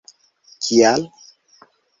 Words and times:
Kial? 0.67 1.05